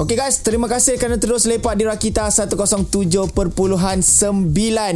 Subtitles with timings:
[0.00, 3.36] Okay guys, terima kasih kerana terus lepak di Rakita 107.9.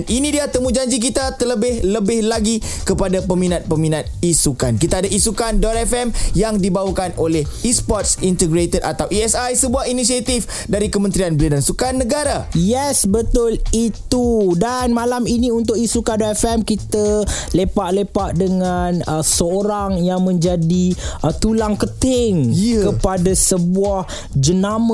[0.08, 4.80] Ini dia temu janji kita terlebih-lebih lagi kepada peminat-peminat isukan.
[4.80, 11.60] Kita ada isukan.fm yang dibawakan oleh Esports Integrated atau ESI, sebuah inisiatif dari Kementerian Belia
[11.60, 12.48] dan Sukan Negara.
[12.56, 14.56] Yes, betul itu.
[14.56, 22.56] Dan malam ini untuk isukan.fm kita lepak-lepak dengan uh, seorang yang menjadi uh, tulang keting
[22.56, 22.88] Ya.
[22.88, 24.93] kepada sebuah jenama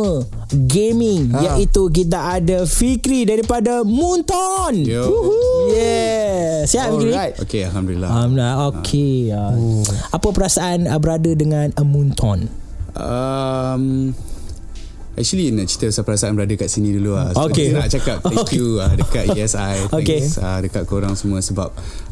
[0.50, 1.56] gaming Ha.
[1.56, 4.82] iaitu kita ada Fikri daripada Munton.
[4.82, 5.04] Yo.
[5.70, 6.64] Yeah.
[6.64, 7.10] Siap Fikri?
[7.10, 7.34] Alright.
[7.38, 8.08] Okay, Alhamdulillah.
[8.08, 8.54] Alhamdulillah.
[8.70, 9.14] Okey.
[9.30, 12.50] Uh, Apa perasaan uh, berada dengan uh, Munton?
[12.92, 14.12] Um,
[15.12, 17.30] actually nak cerita pasal perasaan berada kat sini dulu lah.
[17.30, 17.70] So, Okay.
[17.70, 18.56] Nak cakap thank Okay.
[18.56, 19.76] you uh, dekat ESI.
[19.90, 20.20] Okay.
[20.20, 21.70] Thanks uh, dekat korang semua sebab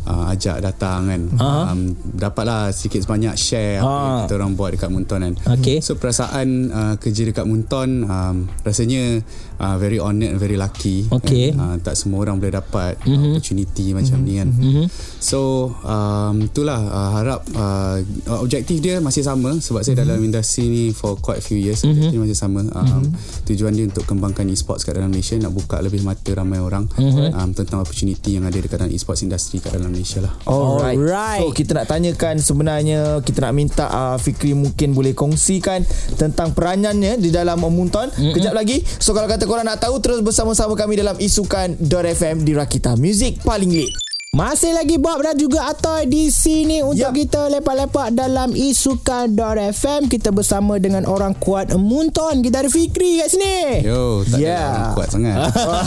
[0.08, 1.22] uh, ajak datang kan.
[1.36, 1.70] Aha.
[1.70, 4.00] Um, dapatlah sikit sebanyak share apa Ah.
[4.00, 5.34] yang kita orang buat dekat Munton kan.
[5.60, 5.78] Okay.
[5.78, 9.20] So perasaan uh, kerja dekat Munton um, rasanya
[9.56, 11.04] uh, very honoured very lucky.
[11.08, 11.52] Okay.
[11.52, 11.60] Kan?
[11.60, 13.06] Uh, tak semua orang boleh dapat Mhm.
[13.06, 13.30] mm-hmm.
[13.34, 14.26] opportunity macam mm-hmm.
[14.26, 14.48] ni kan.
[14.50, 14.86] Mm-hmm.
[15.20, 15.38] So
[15.84, 18.00] um, itulah uh, harap uh,
[18.38, 20.02] objektif dia masih sama sebab saya Mhm.
[20.02, 21.92] dalam industri ni for quite few years mm-hmm.
[22.08, 22.60] objektif masih sama.
[22.62, 22.86] Um, Mhm.
[23.04, 23.46] mm-hmm.
[23.46, 27.02] Tujuan dia untuk kembangkan e-sports kat dalam Malaysia nak buka lebih mata ramai orang Mhm.
[27.02, 27.28] mm-hmm.
[27.34, 30.30] um, tentang opportunity yang ada dekat dalam e-sports industri kat dalam Malaysia lah.
[30.46, 30.94] Alright.
[30.94, 31.42] Alright.
[31.42, 35.82] So kita nak tanyakan sebenarnya kita nak minta uh, Fikri mungkin boleh kongsikan
[36.14, 38.06] tentang peranannya di dalam Munton.
[38.14, 38.34] Mm-hmm.
[38.38, 38.86] Kejap lagi.
[39.02, 43.74] So kalau kata korang nak tahu terus bersama-sama kami dalam isukan.fm di Rakita Music paling
[43.74, 44.07] lit.
[44.38, 47.26] Masih lagi Bob dan juga Atoy di sini untuk Yap.
[47.26, 53.82] kita lepak-lepak dalam isukan.fm kita bersama dengan orang kuat Munton kita ada Fikri kat sini
[53.82, 54.62] Yo, tak Yeah.
[54.62, 55.36] ada orang kuat sangat.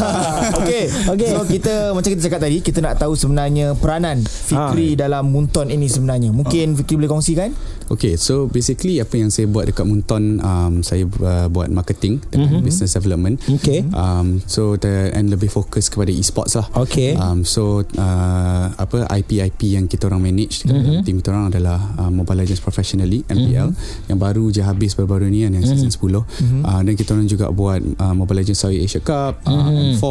[0.59, 0.83] okay.
[0.91, 1.29] Okay.
[1.31, 5.87] So kita macam kita cakap tadi kita nak tahu sebenarnya peranan Fikri dalam Munton ini
[5.87, 6.35] sebenarnya.
[6.35, 7.55] Mungkin Fikri boleh kongsikan?
[7.91, 12.63] Okay, so basically apa yang saya buat dekat Munton, um, saya uh, buat marketing dengan
[12.63, 12.63] mm-hmm.
[12.63, 13.43] business development.
[13.59, 13.83] Okay.
[13.91, 16.71] Um, so the, and lebih fokus kepada e-sports lah.
[16.87, 17.19] Okay.
[17.19, 21.03] Um, so uh, apa IP IP yang kita orang manage mm-hmm.
[21.03, 24.07] team kita orang adalah uh, Mobile Legends Professional League MPL mm-hmm.
[24.07, 25.99] yang baru je habis baru-baru ni kan yang season 10.
[25.99, 26.61] Mm-hmm.
[26.63, 29.67] Uh, dan kita orang juga buat uh, Mobile Legends Southeast Asia Cup, mm-hmm.
[29.67, 30.05] uh, M4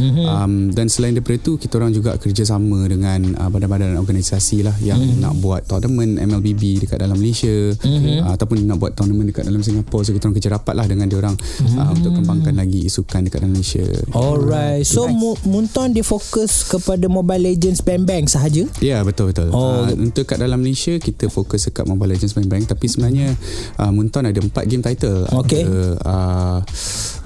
[0.00, 0.24] mm-hmm.
[0.24, 4.96] um, dan selain daripada itu kita orang juga kerjasama dengan uh, badan-badan organisasi lah yang
[4.96, 5.20] mm-hmm.
[5.20, 8.22] nak buat tournament MLBB dekat dalam Malaysia mm-hmm.
[8.22, 11.10] uh, ataupun nak buat tournament dekat dalam Singapura so kita orang kerja rapat lah dengan
[11.10, 11.78] dia orang mm-hmm.
[11.82, 13.82] uh, untuk kembangkan lagi isukan dekat dalam Malaysia.
[14.14, 15.18] Alright So Nice.
[15.18, 19.50] Mu- Munton dia fokus kepada Mobile Legends Bang Bang sahaja Ya betul betul.
[19.50, 19.82] Oh.
[19.82, 23.34] Uh, untuk kat dalam Malaysia kita fokus dekat Mobile Legends Bang Bang tapi sebenarnya
[23.82, 25.26] uh, Munton ada empat game title.
[25.46, 25.66] Okay.
[25.66, 26.58] Ada, uh,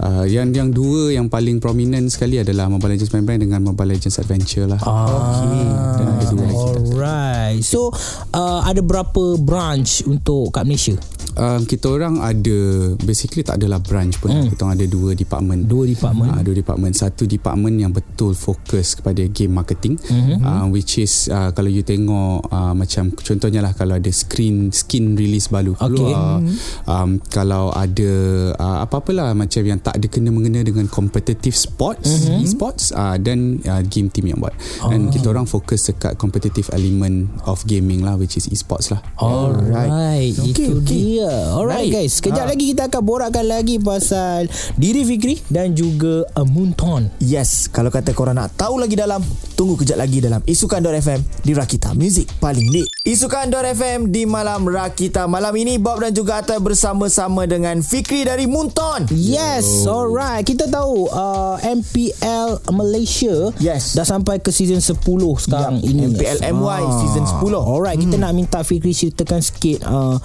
[0.01, 4.01] uh, yang yang dua yang paling prominent sekali adalah Mobile Legends Bang Bang dengan Mobile
[4.01, 4.81] Legends Adventure lah.
[4.81, 5.61] Okay
[5.99, 6.57] Dan ada dua lagi.
[6.57, 7.91] Alright So
[8.33, 10.95] uh, Ada berapa branch Untuk kat Malaysia
[11.41, 12.59] Um, kita orang ada
[13.01, 14.29] basically tak adalah branch pun.
[14.29, 14.53] Hmm.
[14.53, 15.65] Kita orang ada dua department.
[15.65, 16.93] Dua department Uh, dua department.
[16.93, 20.45] Satu department yang betul fokus kepada game marketing, mm-hmm.
[20.45, 25.17] uh, which is uh, kalau you tengok uh, macam contohnya lah kalau ada screen skin
[25.17, 25.97] release baru Okay.
[25.97, 26.45] keluar,
[26.85, 28.13] um, kalau ada
[28.59, 32.45] uh, apa-apalah macam yang tak ada kena mengena dengan competitive sports, mm-hmm.
[32.45, 34.53] e-sports, uh, dan uh, game team yang buat.
[34.93, 35.13] Dan Oh.
[35.15, 39.01] kita orang fokus dekat competitive element of gaming lah, which is e-sports lah.
[39.17, 40.91] Alright Okay, Itu okay.
[40.91, 41.95] dia Alright Baik.
[41.97, 42.51] guys Sekejap Ha.
[42.51, 48.11] lagi kita akan borakkan lagi Pasal Diri Fikri Dan juga uh, Munton Yes, kalau kata
[48.11, 49.21] korang nak tahu lagi dalam,
[49.55, 52.87] tunggu kejap lagi dalam Isukan.fm di Rakita Music paling lit.
[53.03, 55.25] Isukan.fm di malam Rakita.
[55.25, 59.07] Malam ini Bob dan juga Atta bersama-sama dengan Fikri dari Munton.
[59.11, 63.93] Yes Alright Kita tahu uh, MPL Malaysia Yes.
[63.93, 64.99] Dah sampai ke season 10
[65.39, 67.41] sekarang Yup, ini MPL MY season 10.
[67.53, 70.17] Alright Kita nak minta Fikri ceritakan sikit uh,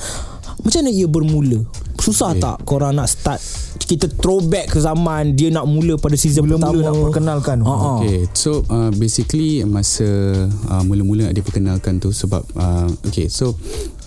[0.63, 1.59] Macam mana ia bermula
[2.05, 2.41] Susah okay.
[2.45, 3.41] tak korang nak start
[3.81, 7.57] Kita throwback ke zaman Dia nak mula pada season Mula-mula pertama nak perkenalkan.
[7.65, 7.89] Ha, ha.
[7.97, 10.05] Okay, so uh, basically masa
[10.69, 13.57] uh, mula-mula dia perkenalkan tu sebab uh, okay, so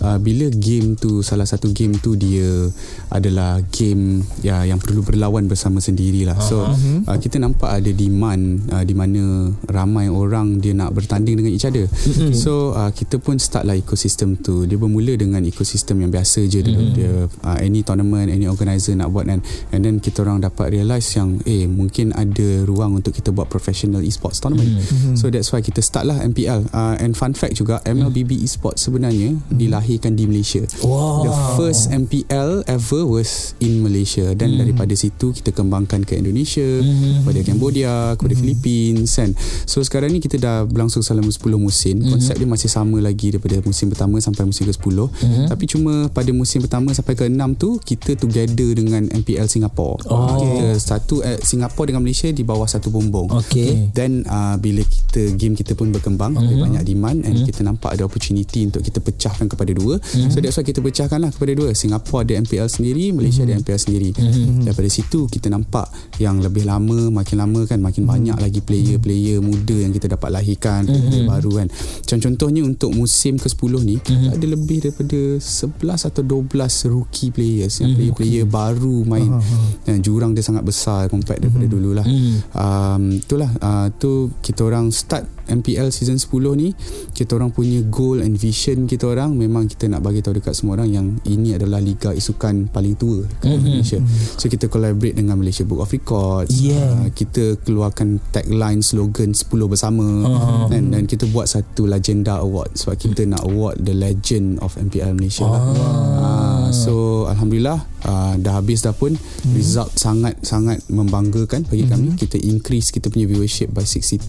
[0.03, 2.71] uh, bila game tu salah satu game tu dia
[3.11, 6.37] adalah game ya yang perlu berlawan bersama sendirilah.
[6.39, 11.51] So uh, kita nampak ada demand uh, di mana ramai orang dia nak bertanding dengan
[11.51, 11.89] each other.
[12.31, 14.63] So uh, kita pun start lah ekosistem tu.
[14.69, 16.83] Dia bermula dengan ekosistem yang biasa je dulu.
[16.95, 19.41] Dia uh, any tournament, any organizer nak buat dan
[19.73, 24.05] and then kita orang dapat realise yang eh mungkin ada ruang untuk kita buat professional
[24.05, 24.77] esports tournament.
[24.77, 25.17] Mm-hmm.
[25.17, 26.69] So that's why kita start lah MPL.
[26.69, 29.57] Uh, and fun fact juga MLBB esports sebenarnya mm-hmm.
[29.57, 30.61] dilahirkan di Malaysia.
[30.85, 31.25] Wow.
[31.25, 34.57] The first MPL ever was in Malaysia dan mm.
[34.61, 37.23] daripada situ kita kembangkan ke Indonesia, mm.
[37.23, 38.39] kepada Cambodia, kepada mm.
[38.39, 39.31] Philippines kan.
[39.65, 42.03] So sekarang ni kita dah berlangsung selama 10 musim.
[42.03, 42.11] Mm.
[42.19, 44.97] Konsep dia masih sama lagi daripada musim pertama sampai musim ke-10.
[45.07, 45.47] Mm.
[45.47, 50.03] Tapi cuma pada musim pertama sampai ke-6 tu kita together dengan MPL Singapore.
[50.07, 50.37] Oh.
[50.37, 53.31] Kita satu eh, Singapore dengan Malaysia di bawah satu bumbung.
[53.45, 53.89] Okay.
[53.91, 56.45] Then uh, bila kita game kita pun berkembang, uh-huh.
[56.45, 57.47] lebih banyak demand and uh-huh.
[57.47, 59.97] kita nampak ada opportunity untuk kita pecahkan kepada dua.
[59.97, 60.29] Uh-huh.
[60.29, 61.73] So that's why kita pecahkanlah kepada dua.
[61.73, 63.55] Singapore ada MPL sendiri, Malaysia uh-huh.
[63.55, 64.09] ada MPL sendiri.
[64.13, 64.65] Uh-huh.
[64.69, 65.89] Daripada situ kita nampak
[66.21, 68.13] yang lebih lama makin lama kan makin uh-huh.
[68.15, 71.09] banyak lagi player-player muda yang kita dapat lahirkan, uh-huh.
[71.09, 71.67] player baru kan.
[71.69, 74.35] Macam contohnya untuk musim ke-10 ni uh-huh.
[74.35, 77.31] ada lebih daripada 11 atau 12 rookie
[77.69, 78.49] players yang player-player okay.
[78.49, 79.85] baru main uh-huh.
[79.85, 81.75] dan jurang dia sangat besar compared daripada uh-huh.
[81.77, 82.05] dululah.
[82.05, 82.37] Uh-huh.
[82.57, 86.29] Um itulah uh, tu kita orang start MPL season 10
[86.61, 86.77] ni
[87.13, 90.77] kita orang punya goal and vision kita orang memang kita nak bagi tahu dekat semua
[90.77, 93.65] orang yang ini adalah liga isukan paling tua kat mm-hmm.
[93.65, 93.99] Malaysia.
[94.37, 96.53] So kita collaborate dengan Malaysia Book of Records.
[96.53, 97.05] Yeah.
[97.05, 100.69] Uh, kita keluarkan tagline slogan 10 bersama uh-huh.
[100.69, 105.17] dan dan kita buat satu legenda award sebab kita nak award the legend of MPL
[105.17, 105.53] Malaysia uh-huh.
[105.57, 105.61] lah.
[105.65, 106.38] Uh,
[106.73, 109.53] so alhamdulillah uh, dah habis dah pun hmm.
[109.55, 111.91] result sangat sangat membanggakan bagi hmm.
[111.91, 114.27] kami kita increase kita punya viewership by 62%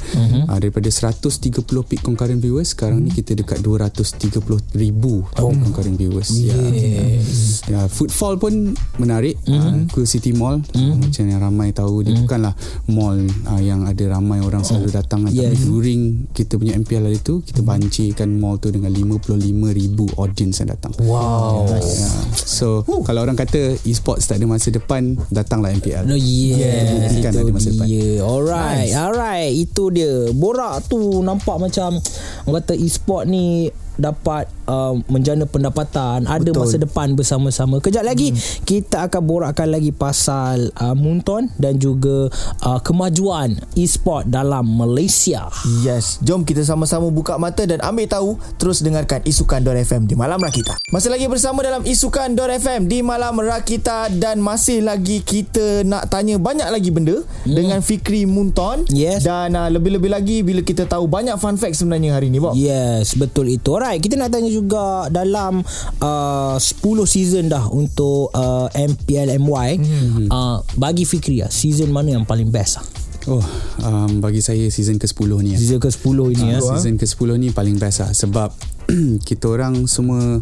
[0.00, 0.48] hmm.
[0.48, 3.12] uh, daripada 130 peak concurrent viewers sekarang hmm.
[3.12, 4.42] ni kita dekat 230
[4.78, 5.52] ribu oh.
[5.52, 7.62] concurrent viewers yes.
[7.66, 9.58] ya yeah, footfall pun menarik hmm.
[9.58, 11.08] uh, ke City Mall hmm.
[11.08, 12.22] macam yang ramai tahu dia hmm.
[12.26, 12.54] bukanlah
[12.90, 13.18] mall
[13.48, 14.94] uh, yang ada ramai orang selalu oh.
[14.94, 15.52] datang yes.
[15.52, 16.00] tapi during
[16.32, 19.38] kita punya MPL hari tu kita bancikan mall tu dengan 55
[19.72, 21.81] ribu audience yang datang wow yeah.
[21.82, 22.14] Yeah.
[22.38, 27.20] so Woo kalau orang kata e-sports tak ada masa depan datanglah MPL no, yeah, yeah.
[27.20, 28.22] kan ada masa depan yeah.
[28.22, 28.96] alright nice.
[28.96, 31.98] alright itu dia borak tu nampak macam
[32.46, 33.68] orang kata e-sport ni
[34.00, 36.64] dapat uh, menjana pendapatan ada Betul.
[36.64, 38.64] masa depan bersama-sama kejap lagi hmm.
[38.64, 42.32] kita akan borakkan lagi pasal uh, Munton dan juga
[42.64, 45.48] uh, kemajuan e-sport dalam Malaysia
[45.84, 50.40] yes jom kita sama-sama buka mata dan ambil tahu terus dengarkan Isukan FM di Malam
[50.40, 56.08] Rakita masih lagi bersama dalam Isukan FM di Malam Rakita dan masih lagi kita nak
[56.08, 57.52] tanya banyak lagi benda hmm.
[57.52, 59.24] dengan Fikri Munton yes.
[59.24, 63.14] dan uh, lebih-lebih lagi bila kita tahu banyak fun fact sebenarnya hari ni Bob yes
[63.16, 65.58] betul itu Alright, kita nak tanya juga dalam
[65.98, 69.70] uh, 10 season dah untuk uh, MPL MY.
[69.82, 70.26] Hmm.
[70.30, 72.86] Uh, bagi Fikri lah, season mana yang paling best lah?
[73.26, 73.42] Oh,
[73.82, 75.58] um, bagi saya season ke-10 ni.
[75.58, 76.58] Season ke-10 ini uh, ya.
[76.62, 78.54] Season ke-10 ni paling best lah sebab
[79.28, 80.38] kita orang semua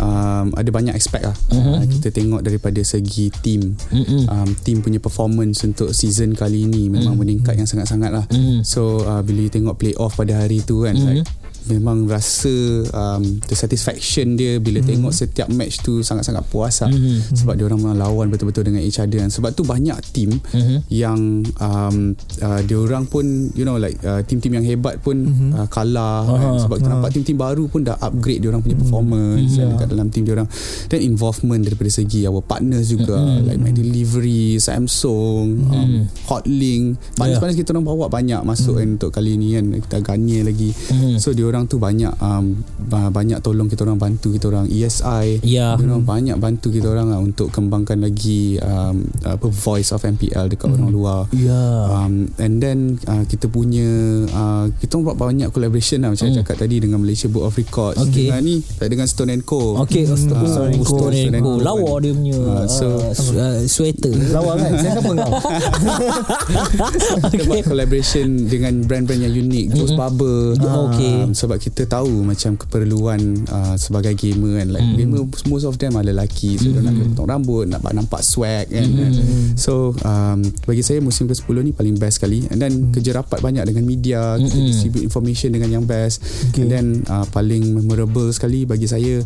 [0.00, 1.36] um, ada banyak expect lah.
[1.52, 1.84] Uh-huh.
[1.84, 3.76] Uh, kita tengok daripada segi team.
[3.92, 4.32] Uh-huh.
[4.32, 7.20] Um, team punya performance untuk season kali ini memang uh-huh.
[7.20, 8.24] meningkat yang sangat-sangat lah.
[8.32, 8.64] Uh-huh.
[8.64, 11.20] So, uh, bila tengok play off pada hari tu kan, uh-huh.
[11.20, 11.28] like,
[11.66, 14.90] memang rasa um, the satisfaction dia bila mm-hmm.
[14.94, 17.34] tengok setiap match tu sangat-sangat puas lah mm-hmm.
[17.34, 19.30] sebab dia orang lawan betul-betul dengan each other kan.
[19.32, 20.78] sebab tu banyak team mm-hmm.
[20.88, 25.50] yang um, uh, dia orang pun you know like uh, team-team yang hebat pun mm-hmm.
[25.58, 26.38] uh, kalah uh-huh.
[26.38, 26.52] kan?
[26.62, 27.00] sebab kita uh-huh.
[27.02, 28.88] nampak team-team baru pun dah upgrade dia orang punya mm-hmm.
[28.88, 29.70] performance mm-hmm.
[29.74, 30.48] dekat dalam team dia orang
[30.88, 33.44] dan involvement daripada segi our partners juga mm-hmm.
[33.48, 35.74] like my delivery Samsung mm-hmm.
[35.74, 35.92] um,
[36.28, 36.84] Hotlink
[37.16, 37.60] panas-panas yeah.
[37.64, 38.94] kita orang bawa banyak masuk mm-hmm.
[38.94, 41.16] kan untuk kali ni kan kita gani lagi mm-hmm.
[41.18, 45.74] so dia orang tu banyak um, banyak tolong kita orang bantu kita orang ESI yeah.
[45.80, 50.52] dia orang banyak bantu kita orang lah untuk kembangkan lagi um, apa voice of MPL
[50.52, 50.76] dekat mm.
[50.76, 51.88] orang luar yeah.
[51.88, 53.88] um, and then uh, kita punya
[54.28, 56.36] uh, kita buat banyak collaboration lah macam mm.
[56.44, 58.28] cakap tadi dengan Malaysia Book of Records okay.
[58.28, 62.36] dengan ni dengan Stone Co okay uh, Stone, Stone, Stone, Stone Co lawa dia punya
[62.36, 65.32] uh, so uh, sweater lawa kan saya siapa kau
[67.32, 70.00] kita buat collaboration dengan brand-brand yang unik Ghost mm-hmm.
[70.00, 70.40] Barber
[70.90, 71.16] okay.
[71.24, 74.96] um, sebab kita tahu macam keperluan uh, sebagai gamer kan like mm.
[74.98, 76.82] gamer most of them are lelaki so mm.
[76.82, 78.98] nak potong rambut nak nampak swag kan, mm.
[78.98, 79.12] kan
[79.54, 82.92] so um, bagi saya musim ke-10 ni paling best sekali and then mm.
[82.98, 84.42] kerja rapat banyak dengan media mm.
[84.50, 86.18] kita distribute information dengan yang best
[86.50, 86.66] okay.
[86.66, 89.22] and then uh, paling memorable sekali bagi saya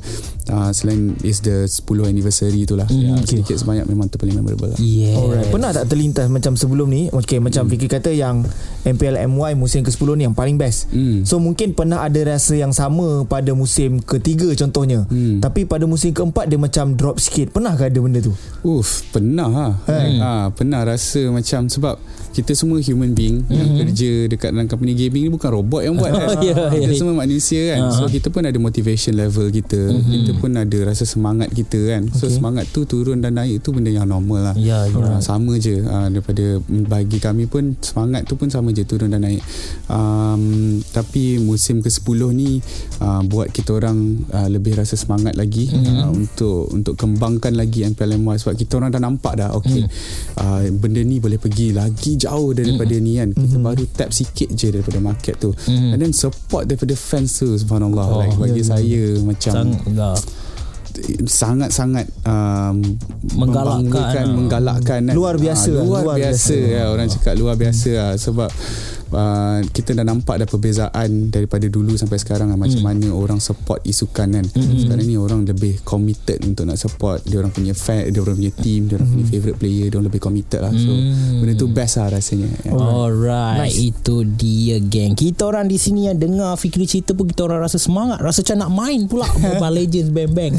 [0.52, 3.00] uh, selain is the 10 anniversary itulah mm.
[3.00, 3.40] ya, okay.
[3.40, 4.78] sedikit sebanyak memang tu paling memorable lah.
[4.82, 5.16] yes.
[5.16, 5.48] Alright.
[5.48, 7.70] pernah tak terlintas macam sebelum ni okay, macam mm.
[7.72, 8.44] Fikir kata yang
[8.84, 11.24] MPL MY musim ke-10 ni yang paling best mm.
[11.24, 15.06] so mungkin pernah ada rasa yang sama pada musim ketiga contohnya.
[15.06, 15.38] Hmm.
[15.38, 17.54] Tapi pada musim keempat dia macam drop sikit.
[17.54, 18.34] Pernah ke ada benda tu?
[18.66, 19.68] Uff, pernah ha.
[19.86, 20.18] Hmm.
[20.18, 20.30] ha.
[20.50, 21.94] Pernah rasa macam sebab
[22.32, 23.52] kita semua human being mm-hmm.
[23.54, 26.40] yang kerja dekat dalam company gaming ni bukan robot yang buat kan.
[26.40, 26.96] yeah, kita yeah.
[26.96, 27.80] semua manusia kan.
[27.86, 27.96] Uh-huh.
[28.00, 29.76] So kita pun ada motivation level kita.
[29.92, 30.12] Mm-hmm.
[30.16, 32.08] Kita pun ada rasa semangat kita kan.
[32.16, 32.40] So okay.
[32.40, 34.54] semangat tu turun dan naik tu benda yang normal lah.
[34.56, 35.20] Yeah, yeah.
[35.20, 39.28] Uh, sama je uh, daripada bagi kami pun semangat tu pun sama je turun dan
[39.28, 39.44] naik.
[39.92, 42.50] Um, tapi musim ke-10 ni
[43.04, 45.96] uh, buat kita orang uh, lebih rasa semangat lagi mm-hmm.
[46.00, 49.90] uh, untuk untuk kembangkan lagi MPLMY sebab kita orang dah nampak dah okey mm.
[50.40, 53.12] uh, benda ni boleh pergi lagi jauh daripada mm-hmm.
[53.12, 53.68] ni kan kita mm-hmm.
[53.68, 55.92] baru tap sikit je daripada market tu mm-hmm.
[55.92, 59.20] and then support daripada fans tu subhanallah oh, like bagi yeah, saya yeah.
[59.20, 59.72] macam Sang,
[61.24, 62.84] sangat-sangat um,
[63.32, 64.34] Menggalakkan, ah.
[64.36, 65.14] menggalakkan kan.
[65.16, 66.74] Luar biasa, Ah, luar, luar biasa, biasa.
[66.76, 68.12] ya, orang cakap luar biasa lah.
[68.20, 68.50] sebab
[69.12, 73.84] uh, kita dah nampak dah perbezaan daripada dulu sampai sekarang lah, macam mana orang support
[73.86, 74.46] isukan kan.
[74.52, 77.22] Sekarang ni orang lebih committed untuk nak support.
[77.24, 80.08] Dia orang punya fan dia orang punya team dia orang punya favourite player dia orang
[80.10, 80.72] lebih committed lah.
[80.74, 80.90] So
[81.38, 82.48] benda tu best lah rasanya.
[82.64, 82.72] Ya.
[82.74, 83.78] Alright Nice.
[83.78, 85.14] Itu dia geng.
[85.14, 88.18] Kita orang di sini yang dengar Fikri cerita pun Kita orang rasa semangat.
[88.18, 89.26] Rasa macam nak main pula.
[89.42, 90.52] Mobile Legends Bang Bang.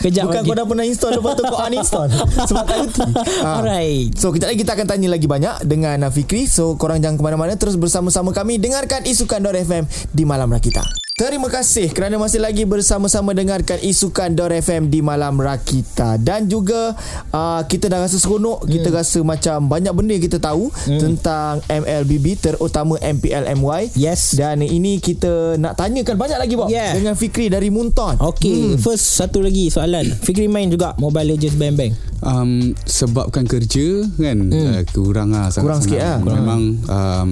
[0.00, 0.48] Kejap Bukan lagi.
[0.48, 2.08] kau dah pernah install Lepas tu kau uninstall.
[2.48, 3.02] Sebab tak reti.
[3.40, 3.60] Ah.
[3.60, 4.12] Alright.
[4.18, 6.44] So kejap lagi kita akan tanya lagi banyak Dengan uh, Fikri.
[6.44, 7.52] So korang jangan ke mana-mana.
[7.56, 9.84] Terus bersama-sama kami Dengarkan Isukan FM
[10.16, 10.80] Di Malam Rakita
[11.20, 16.96] Terima kasih kerana masih lagi bersama-sama dengarkan Isukan Dor FM di Malam Rakita dan juga
[17.28, 22.40] uh, kita dah rasa seronok, kita rasa macam banyak benda yang kita tahu tentang MLBB
[22.40, 23.92] terutama MPLMY.
[24.00, 26.96] Yes Dan ini kita nak tanyakan banyak lagi Bob Yeah.
[26.96, 28.16] dengan Fikri dari Munton.
[28.16, 28.80] Okay hmm.
[28.80, 31.92] First satu lagi soalan Fikri main juga Mobile Legends Bang Bang
[32.24, 34.66] um, sebabkan kerja kan hmm.
[34.76, 36.18] uh, kurang lah sangat Kurang sikit lah.
[36.20, 37.28] memang um,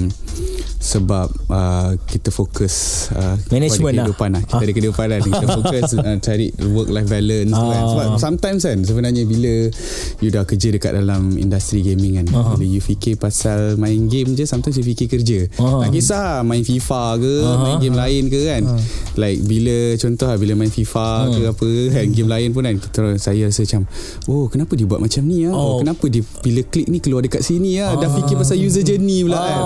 [0.89, 4.43] sebab uh, kita fokus uh, Management kepada kehidupan lah.
[4.49, 7.77] kita ada kehidupan lah kita fokus uh, cari work life balance tu kan.
[7.77, 7.89] Ah.
[7.93, 9.69] sebab sometimes kan sebenarnya bila
[10.25, 12.57] you dah kerja dekat dalam industri gaming kan Ah.
[12.57, 15.45] bila you fikir pasal main game je sometimes you fikir kerja.
[15.61, 15.85] Ah.
[15.85, 18.63] tak kisah lah, main FIFA ke main game lain ke kan.
[19.15, 23.01] Like bila contoh lah bila main FIFA ke apa kan game lain pun kan kita
[23.19, 23.83] saya rasa macam
[24.25, 25.53] oh kenapa dia buat macam ni ah?
[25.53, 25.77] Oh.
[25.77, 25.77] oh.
[25.83, 27.93] kenapa dia bila klik ni keluar dekat sini ah?
[27.93, 29.61] Dah fikir pasal user journey pula kan.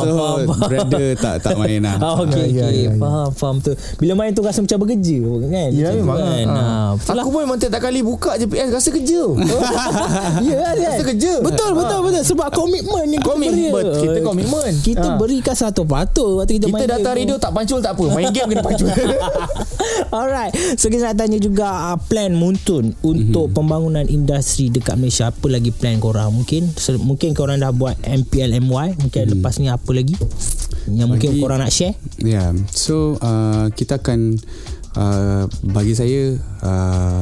[0.00, 2.78] So brother tak tak main lah Ah, okay, Ya, ya, okay.
[2.78, 2.90] ya, ya.
[2.96, 3.70] Faham, faham tu.
[3.96, 5.70] Bila main tu rasa macam bekerja kan?
[5.70, 6.46] Ya memang kan?
[6.46, 6.64] ha.
[6.94, 7.20] Lah.
[7.20, 9.22] Aku pun memang tiap kali buka je PS Rasa kerja
[10.42, 10.74] Ya kan?
[10.76, 12.22] Rasa kerja Betul, betul, betul.
[12.26, 13.66] Sebab komitmen yang kita beri.
[13.98, 15.16] Kita komitmen Kita Ha.
[15.16, 17.18] berikan satu patut waktu kita, Kita main datang game tu.
[17.24, 18.88] radio tak pancul tak apa Main game kena pancul
[20.12, 23.56] Alright So kita nak tanya juga uh, Plan Muntun Untuk mm-hmm.
[23.56, 28.98] pembangunan industri Dekat Malaysia Apa lagi plan korang Mungkin se- Mungkin korang dah buat MPLMY
[28.98, 29.30] Mungkin mm.
[29.32, 30.14] lepas ni apa lagi
[30.90, 32.50] Yang mungkin Bagi- korang nak share yeah.
[32.72, 34.36] so uh, kita akan
[34.98, 36.34] uh, bagi saya
[36.64, 37.20] uh,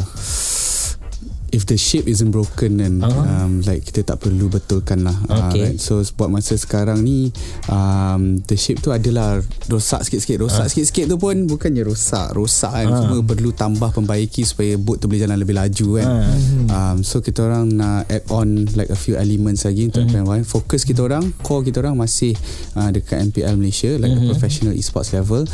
[1.50, 3.14] if the shape isn't broken then Uh-huh.
[3.14, 3.44] uh-huh.
[3.46, 5.14] um, like kita tak perlu betulkan lah.
[5.48, 5.72] Okay.
[5.72, 5.78] right?
[5.78, 7.30] So buat masa sekarang ni
[7.68, 10.42] um, the shape tu adalah rosak sikit-sikit.
[10.42, 10.68] Rosak uh.
[10.68, 12.86] sikit-sikit tu pun bukannya rosak, rosak kan.
[12.88, 12.98] Uh.
[13.06, 16.08] Cuma perlu tambah pembaiki supaya boat tu boleh jalan lebih laju kan.
[16.08, 16.26] Uh.
[16.68, 20.24] Um, so kita orang nak add on like a few elements lagi untuk Mhm.
[20.24, 20.42] MPL.
[20.42, 22.34] Fokus kita orang, core kita orang masih
[22.74, 24.26] uh, dekat MPL Malaysia like Mhm.
[24.26, 25.46] a professional esports level.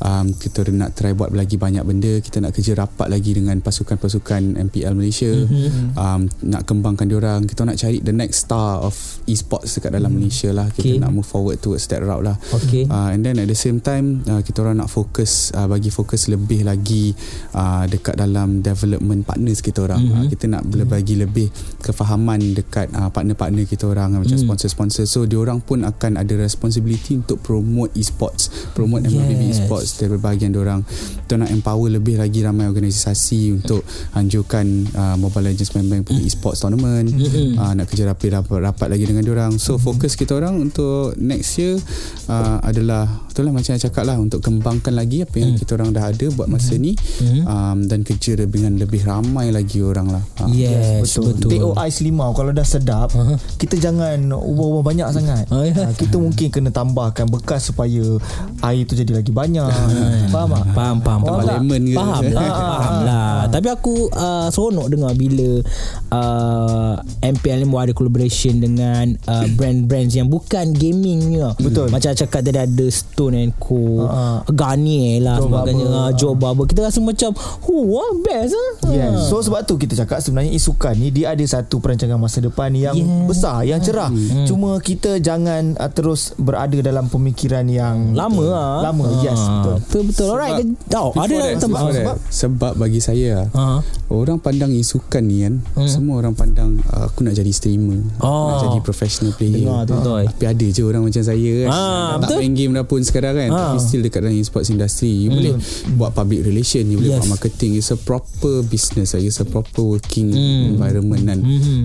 [0.00, 2.20] Um, kita nak try buat lagi banyak benda.
[2.20, 5.30] Kita nak kerja rapat lagi dengan pasukan-pasukan MPL Malaysia.
[5.48, 5.96] Mhm.
[5.96, 6.20] Um,
[6.50, 7.48] nak kembangkan diorang.
[7.48, 8.94] Kita nak cari the next star of
[9.24, 10.68] esports dekat dalam Malaysia lah.
[10.68, 10.82] Kita.
[10.82, 10.98] Okay.
[11.00, 12.36] nak move forward towards that route lah.
[12.50, 15.94] Okay Uh, and then at the same time uh, kita orang nak fokus uh, bagi
[15.94, 17.14] fokus lebih lagi
[17.54, 20.02] uh, dekat dalam development partners kita orang.
[20.02, 20.20] Mm-hmm.
[20.20, 20.90] Uh, kita nak mm-hmm.
[20.90, 21.46] bagi lebih
[21.78, 24.46] kefahaman dekat uh, partner-partner kita orang macam Mm.
[24.46, 25.04] sponsor-sponsor.
[25.06, 29.16] So diorang pun akan ada responsibility untuk promote esports, promote Yes.
[29.16, 30.82] MLBB esports dari bahagian diorang.
[31.26, 36.58] Kita nak empower lebih lagi ramai organisasi untuk anjurkan uh, Mobile Legends Bang punya esports
[36.58, 37.06] tournament.
[37.54, 39.62] Uh, nak kerja rapat, rapat rapat lagi dengan diorang.
[39.62, 41.78] So fokus kita orang untuk next year
[42.26, 43.06] uh, adalah
[43.40, 46.44] itulah macam saya cakap lah untuk kembangkan lagi apa yang kita orang dah ada buat
[46.46, 47.42] masa ni Mhm.
[47.42, 50.20] um, dan kerja dengan lebih ramai lagi orang lah.
[50.36, 51.50] Uh, Yes, betul, betul.
[51.50, 53.40] Tengok ais limau Kalau dah sedap Aha.
[53.54, 55.72] Kita jangan Ubah-ubah banyak sangat Oh, ya.
[55.78, 58.02] Ah, Kita mungkin kena tambahkan Bekas supaya
[58.60, 59.64] Air tu jadi lagi banyak
[60.34, 60.64] Faham tak?
[60.72, 61.56] Faham, faham, Tambah faham.
[61.62, 61.94] lemon ke?
[61.94, 63.32] Faham lah, faham lah.
[63.48, 65.50] Tapi aku uh, seronok dengar bila
[66.10, 71.38] uh, MPL ni ada collaboration dengan uh, brand-brands yang bukan gaming ni.
[71.38, 71.54] lah.
[71.56, 71.88] Betul.
[71.88, 76.00] Macam cakap tadi ada Stone and Co, Ha, Garnier lah Joe sebagainya, Barber.
[76.00, 76.64] uh, Joe Barber.
[76.64, 77.30] Kita rasa macam,
[77.64, 78.70] oh, wah, best ah.
[78.88, 79.26] Yes.
[79.26, 82.92] So sebab tu kita cakap sebenarnya isukan ni dia ada satu perancangan masa depan yang
[82.92, 83.24] Yeah.
[83.24, 84.08] besar, yang cerah.
[84.08, 84.44] Hmm.
[84.44, 88.72] Cuma kita jangan uh, terus berada dalam pemikiran yang Lama lah.
[88.82, 89.76] Lama, yes, betul.
[89.80, 90.26] Betul, betul.
[90.30, 90.66] Alright.
[90.92, 91.80] Oh, ada that, tempat.
[91.82, 93.80] that, sebab- sebab bagi saya Ha.
[94.08, 98.50] orang pandang isukan ni kan semua orang pandang uh, aku nak jadi streamer Oh.
[98.50, 100.22] nak jadi professional player Dengar tu, betul.
[100.26, 101.78] tapi ada je orang macam saya kan Ah,
[102.16, 102.38] tak betul.
[102.38, 103.58] main game dah pun sekarang kan Ah.
[103.68, 105.54] tapi still dekat dalam esports industry you boleh
[105.94, 107.18] buat public relation you boleh Yes.
[107.20, 110.72] buat marketing it's a proper business it's a proper working Hmm.
[110.72, 111.38] environment kan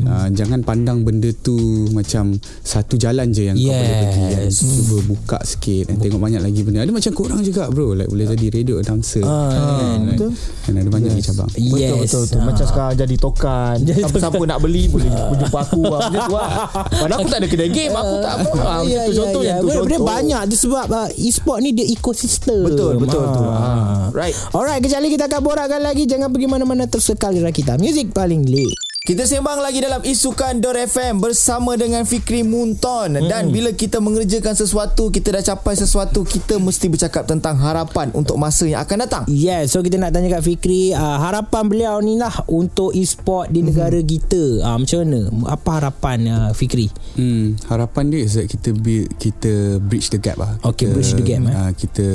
[0.04, 1.58] uh, jangan pandang benda tu
[1.90, 4.56] macam satu jalan je yang kau boleh pergi kan Yes.
[4.60, 8.26] cuba buka sikit dan tengok banyak lagi benda ada macam korang juga bro like boleh
[8.28, 10.32] jadi radio announcer Ah, kan, betul.
[10.62, 11.98] kan ada banyak lagi cabang Betul Yes.
[11.98, 12.36] betul betul.
[12.36, 12.46] Ah.
[12.46, 13.76] Macam sekarang jadi tokan.
[13.82, 16.00] Siapa-siapa nak beli boleh jumpa aku lah.
[16.04, 16.50] Macam tu lah.
[16.86, 17.90] Padahal aku tak ada kedai game.
[17.92, 18.50] Aku tak apa.
[18.58, 19.56] Ah, Ya, Macam tu ya, contohnya ya.
[19.56, 19.66] tu.
[19.66, 20.08] Benda- benda contoh.
[20.08, 22.64] banyak tu sebab uh, e-sport ni dia ekosistem.
[22.64, 23.32] Betul, betul Ah.
[23.32, 23.42] tu.
[23.42, 24.36] Ah, right.
[24.52, 26.04] Alright, kejap lagi kita akan borakkan lagi.
[26.04, 27.76] Jangan pergi mana-mana tersekal di kita.
[27.76, 28.95] Music paling lit.
[29.06, 33.30] Kita sembang lagi dalam Isukan Dor FM bersama dengan Fikri Munton hmm.
[33.30, 38.34] dan bila kita mengerjakan sesuatu, kita dah capai sesuatu, kita mesti bercakap tentang harapan untuk
[38.42, 39.24] masa yang akan datang.
[39.30, 43.62] Yeah, so kita nak tanya kat Fikri uh, harapan beliau ni lah untuk e-sport di
[43.62, 44.10] negara Mhm.
[44.10, 44.44] kita.
[44.66, 45.20] Uh, macam mana?
[45.54, 46.90] Apa harapan uh, Fikri?
[47.14, 50.58] Hmm, harapan dia is that kita build, kita bridge the gap lah.
[50.66, 51.54] Okay, kita, bridge the gap, eh.
[51.54, 52.08] Uh, kita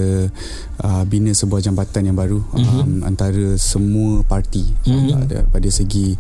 [0.83, 2.81] uh, bina sebuah jambatan yang baru mm-hmm.
[2.81, 5.09] um, antara semua parti mm-hmm.
[5.13, 6.17] uh, daripada segi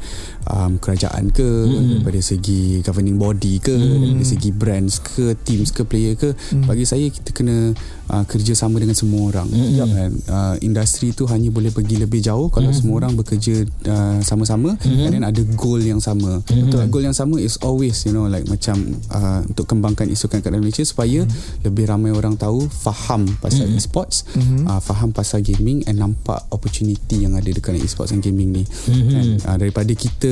[0.49, 1.89] um, kerajaan ke, mm-hmm.
[2.01, 4.01] daripada segi governing body ke, mm-hmm.
[4.01, 6.33] daripada segi brands ke, teams ke, player ke.
[6.33, 6.67] Mm-hmm.
[6.69, 7.75] Bagi saya kita kena
[8.11, 9.49] uh, kerjasama dengan semua orang.
[9.49, 9.77] Mm-hmm.
[9.77, 12.79] Dan uh, industri tu hanya boleh pergi lebih jauh kalau mm-hmm.
[12.81, 15.05] semua orang bekerja uh, sama-sama mm-hmm.
[15.07, 16.43] and then ada goal yang sama.
[16.47, 16.89] Mm-hmm.
[16.91, 20.65] Goal yang sama is always you know like macam uh, untuk kembangkan isukan kat dalam
[20.65, 21.65] Malaysia supaya mm-hmm.
[21.67, 23.81] lebih ramai orang tahu faham pasal mm-hmm.
[23.81, 24.67] e-sports, mm-hmm.
[24.67, 28.65] uh, faham pasal gaming and nampak opportunity yang ada dekat e-sports dan gaming ni.
[28.65, 29.17] Mm-hmm.
[29.17, 30.30] And uh, daripada kita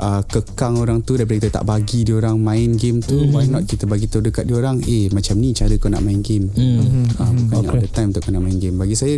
[0.00, 3.34] uh, kekang orang tu daripada kita tak bagi dia orang main game tu, mm-hmm.
[3.34, 6.20] why not kita bagi tahu dekat dia orang, eh macam ni cara kau nak main
[6.20, 6.48] game.
[6.50, 7.04] Mm-hmm.
[7.18, 7.70] Uh, bukan okay.
[7.70, 8.76] all the time untuk kau nak main game.
[8.76, 9.14] Bagi saya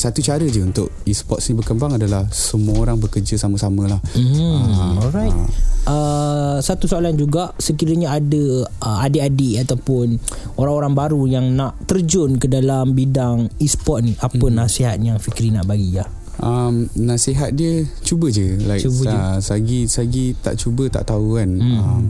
[0.00, 4.00] satu cara je untuk e-sports ni berkembang adalah semua orang bekerja sama-sama lah.
[4.16, 5.32] Hmm, Ah, alright.
[5.32, 5.48] ah.
[5.80, 10.20] Uh, satu soalan juga sekiranya ada uh, adik-adik ataupun
[10.60, 14.54] orang-orang baru yang nak terjun ke dalam bidang e-sport ni apa hmm.
[14.54, 16.04] nasihat yang Fikri nak bagi ya
[16.40, 19.12] Um, nasihat dia cuba je like Cuba je.
[19.12, 21.76] uh, sagi sagi tak cuba tak tahu kan hmm.
[21.76, 22.04] um,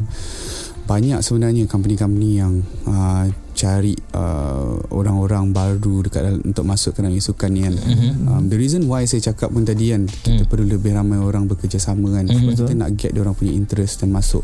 [0.91, 7.15] banyak sebenarnya company-company yang uh, cari uh, orang-orang baru dekat dalam, untuk masuk ke dalam
[7.15, 8.27] isukan ni kan mm-hmm.
[8.27, 12.17] um, the reason why saya cakap pun tadi kan kita perlu lebih ramai orang bekerjasama
[12.17, 12.57] kan mm-hmm.
[12.57, 14.43] kita nak get dia orang punya interest dan masuk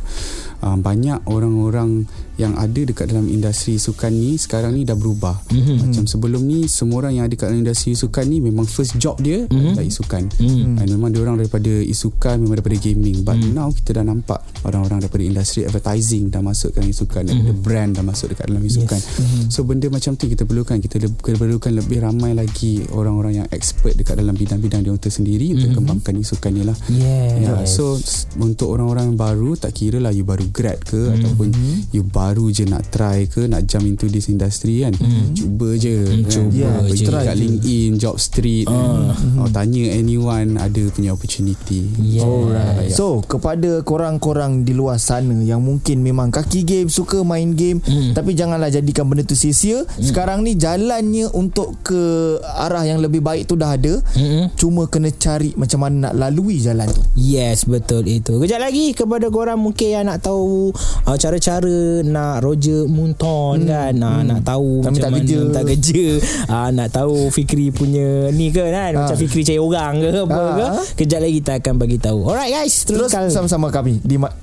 [0.63, 5.77] um, banyak orang-orang yang ada dekat dalam industri sukan ni sekarang ni dah berubah mm-hmm.
[5.89, 9.17] macam sebelum ni semua orang yang ada dekat dalam industri sukan ni memang first job
[9.25, 9.73] dia mm-hmm.
[9.73, 10.81] adalah isukan mm-hmm.
[10.85, 13.57] and memang dia orang daripada isukan memang daripada gaming but mm-hmm.
[13.57, 17.41] now kita dah nampak orang-orang daripada industri advertising dah masuk dalam isukan mm-hmm.
[17.41, 19.17] daripada brand dah masuk dekat dalam isukan yes.
[19.17, 19.45] mm-hmm.
[19.49, 23.49] so benda macam tu kita perlukan kita le- kita perlukan lebih ramai lagi orang-orang yang
[23.49, 25.57] expert dekat dalam bidang-bidang dia untuk sendiri mm-hmm.
[25.57, 27.35] untuk kembangkan isukan ni lah yes.
[27.37, 27.97] Ya, so
[28.41, 31.17] untuk orang-orang baru tak kira lah you baru grad ke mm-hmm.
[31.19, 31.49] ataupun
[31.91, 34.95] you baru je nak try ke nak jump into this industry kan.
[34.97, 35.27] Mm-hmm.
[35.37, 35.97] Cuba je.
[35.97, 36.31] Mm, kan?
[36.31, 37.05] cuba Ah, je.
[37.07, 37.37] Try kat.
[37.37, 38.67] LinkedIn, Job Street.
[38.67, 39.13] Uh.
[39.43, 41.87] Oh, tanya anyone ada punya opportunity.
[42.01, 42.27] Yeah.
[42.27, 42.93] Alright.
[42.93, 48.17] So, kepada korang-korang di luar sana yang mungkin memang kaki game, suka main game, mm.
[48.17, 49.85] tapi janganlah jadikan benda tu sia-sia.
[49.85, 50.03] Mm.
[50.03, 54.01] Sekarang ni jalannya untuk ke arah yang lebih baik tu dah ada.
[54.17, 54.53] Mm-mm.
[54.57, 57.03] Cuma kena cari macam mana nak lalui jalan tu.
[57.17, 60.36] Yes betul itu Kejap lagi kepada korang mungkin yang nak tahu
[60.71, 63.69] uh, Cara-cara nak Roger Munton hmm.
[63.69, 63.95] kan.
[63.95, 65.39] Uh, Nak tahu Tak macam minta mana kerja.
[65.41, 66.07] minta kerja.
[66.47, 68.93] Uh, Nak tahu Fikri punya ni ke kan.
[68.93, 69.07] Ah.
[69.07, 70.53] Macam Fikri cari orang ke apa Ah.
[70.53, 70.67] ke
[70.99, 72.19] Kejap lagi kita akan bagi tahu.
[72.25, 74.35] Alright guys Terus Teruskan sama-sama kami di Ma-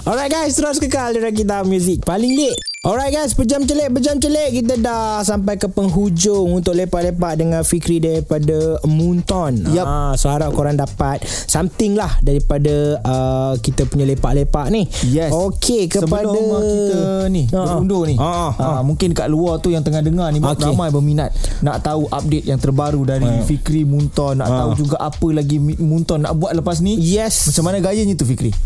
[0.00, 4.56] Alright guys Terus kekal Dengan kita Muzik paling lit Alright guys Pejam celik Pejam celik
[4.56, 9.84] Kita dah sampai ke penghujung Untuk lepak-lepak Dengan Fikri daripada Munton Yup.
[9.84, 15.28] ah, So harap korang dapat Something lah Daripada uh, Kita punya lepak-lepak ni Yes.
[15.28, 17.64] Okay kepada Sebelum kita ni Ah, ah.
[17.68, 18.16] berundur ni.
[18.16, 20.72] Ah, ah, ah, mungkin kat luar tu yang tengah dengar ni Okey.
[20.72, 23.44] ramai berminat nak tahu update yang terbaru dari Ah.
[23.44, 24.56] Fikri Munton, nak Ah.
[24.64, 26.96] tahu juga apa lagi Munton nak buat lepas ni.
[26.96, 28.56] Yes Macam mana gayanya tu Fikri?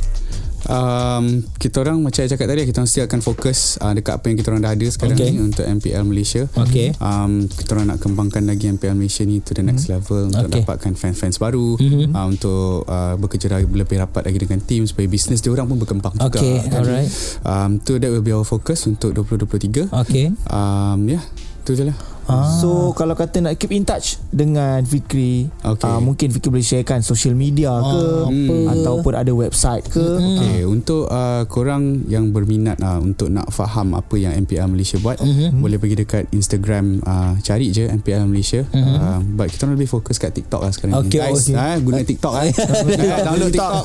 [0.65, 4.25] Um, kita orang macam saya cakap tadi kita orang still akan fokus uh, dekat apa
[4.33, 5.31] yang kita orang dah ada sekarang Okay.
[5.31, 6.43] ni untuk MPL Malaysia.
[6.57, 6.97] Okay.
[6.99, 10.63] Um, kita orang nak kembangkan lagi MPL Malaysia ni to the next level untuk Okay.
[10.65, 12.13] dapatkan fans-fans baru mm-hmm.
[12.13, 16.15] uh, untuk uh, bekerja lebih rapat lagi dengan team supaya bisnes dia orang pun berkembang
[16.17, 16.41] juga.
[16.41, 17.09] Okay, alright.
[17.45, 19.93] Um, so that will be our focus untuk 2023.
[19.93, 21.23] Okay Um, ya, yeah,
[21.65, 22.14] tu je lah.
[22.27, 22.49] Ah.
[22.55, 25.85] So kalau kata nak keep in touch dengan Fikri, Okay.
[25.85, 28.57] uh, mungkin Fikri boleh sharekan social media ke Ah, apa.
[28.73, 30.07] ataupun ada website ke.
[30.17, 35.19] Okay, untuk uh, korang yang berminat uh, untuk nak faham apa yang MPL Malaysia buat,
[35.19, 35.59] mm-hmm.
[35.59, 38.65] boleh pergi dekat Instagram uh, cari je MPL Malaysia.
[38.65, 38.97] Mm-hmm.
[38.97, 41.21] Uh, but kita lebih fokus kat TikTok lah sekarang Okay, ni.
[41.21, 41.55] Guys, okay.
[41.55, 42.45] ah, guna TikTok ah.
[43.05, 43.85] Ah, download TikTok,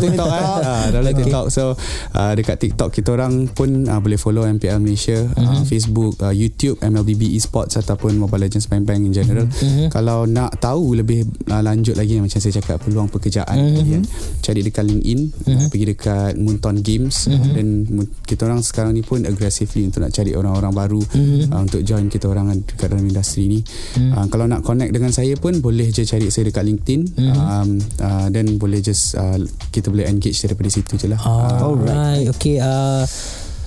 [0.00, 0.42] TikTok, ah.
[0.58, 1.26] Ah, download Okay.
[1.26, 1.46] TikTok.
[1.50, 1.74] So
[2.10, 5.42] uh, dekat TikTok kita orang pun uh, boleh follow MPL Malaysia, Mhm.
[5.42, 9.44] uh, Facebook, uh, YouTube MLBB Esports ataupun Mobile Legends Bang Bang in general.
[9.44, 9.90] Mhm.
[9.90, 13.86] Kalau nak tahu lebih uh, lanjut lagi macam saya cakap peluang pekerjaan Mhm.
[13.90, 14.02] kan,
[14.40, 17.50] cari dekat LinkedIn, uh, pergi dekat Munton Games Mhm.
[17.52, 21.50] dan mu- kita orang sekarang ni pun aggressively untuk nak cari orang-orang baru Mhm.
[21.50, 23.60] uh, untuk join kita orang dekat dalam industri ni.
[23.98, 28.26] Uh, kalau nak connect dengan saya pun boleh je cari saya dekat LinkedIn um, uh,
[28.28, 29.34] dan boleh just uh,
[29.68, 31.18] kita boleh engage daripada situ je lah.
[31.18, 33.02] Ah, Alright Okay uh,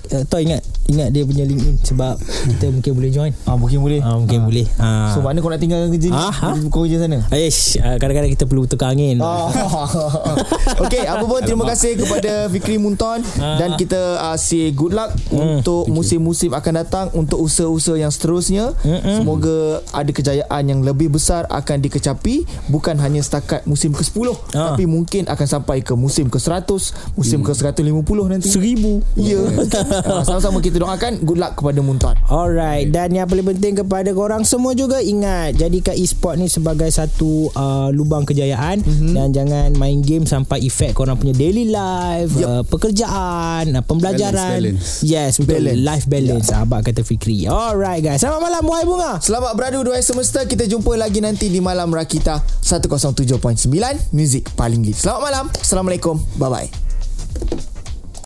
[0.09, 3.31] uh, Toh ingat ingat dia punya LinkedIn sebab kita mungkin boleh join.
[3.43, 3.99] Ah mungkin boleh.
[3.99, 4.65] Ah, mungkin boleh.
[4.75, 5.11] Ah.
[5.11, 6.17] So mana kau nak tinggal kerja ni?
[6.17, 6.47] Ah, ha?
[6.67, 7.23] Kau kerja sana.
[7.29, 9.17] Aish, ah, kadang-kadang kita perlu tukar angin.
[9.23, 9.49] Oh.
[10.79, 13.57] Okey, apa pun terima kasih kepada Fikri Munton Ah.
[13.57, 18.75] dan kita uh, say good luck untuk musim-musim akan datang untuk usaha-usaha yang seterusnya.
[18.79, 19.17] Mm-mm.
[19.17, 19.57] Semoga
[19.89, 24.73] ada kejayaan yang lebih besar akan dikecapi bukan hanya setakat musim ke-10 Ah.
[24.73, 26.69] tapi mungkin akan sampai ke musim ke-100,
[27.13, 27.83] musim ke-150
[28.27, 28.47] nanti.
[28.49, 28.99] Seribu.
[29.15, 29.39] Ya.
[30.03, 32.15] Ah, Sama-sama kita doakan good luck kepada Munton.
[32.29, 37.51] Alright Dan yang paling penting kepada korang semua juga Ingat Jadikan e-sport ni sebagai satu
[37.51, 39.13] uh, Lubang kejayaan mm-hmm.
[39.13, 42.47] Dan jangan main game Sampai efek korang punya daily life Yup.
[42.47, 45.05] uh, Pekerjaan uh, Pembelajaran Balance, balance.
[45.05, 45.83] Yes betul Balance.
[45.83, 46.63] Life balance yeah.
[46.63, 50.95] Abang kata Fikri Alright guys Selamat malam Wahai Bunga Selamat beradu Duai Semesta Kita jumpa
[50.95, 53.35] lagi nanti di Malam Rakita 107.9
[54.15, 57.72] Music paling lead Selamat malam Assalamualaikum Bye-bye